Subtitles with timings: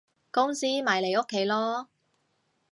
[0.31, 1.85] 公司咪你屋企囉